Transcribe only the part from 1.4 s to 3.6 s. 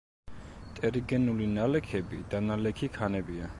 ნალექები დანალექი ქანებია.